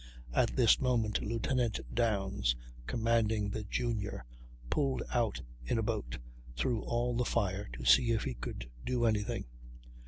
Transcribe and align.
At 0.33 0.55
this 0.55 0.79
moment 0.79 1.21
Lieutenant 1.21 1.79
Downes, 1.93 2.55
commanding 2.87 3.51
the 3.51 3.63
Junior, 3.65 4.25
pulled 4.71 5.03
out 5.13 5.41
in 5.63 5.77
a 5.77 5.83
boat, 5.83 6.17
through 6.57 6.81
all 6.85 7.15
the 7.15 7.23
fire, 7.23 7.69
to 7.73 7.85
see 7.85 8.09
if 8.09 8.23
he 8.23 8.33
could 8.33 8.71
do 8.83 9.05
any 9.05 9.21
thing. 9.21 9.45